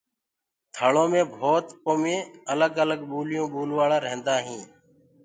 [0.73, 2.21] ٿݪو مي ڀوتَ ڪومين
[2.53, 4.61] الگ الگ ٻوليون ٻولوآݪآ ريهندآئين